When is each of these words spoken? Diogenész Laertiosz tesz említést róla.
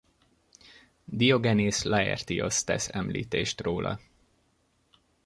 Diogenész 1.05 1.83
Laertiosz 1.83 2.63
tesz 2.63 2.89
említést 2.91 3.61
róla. 3.61 3.99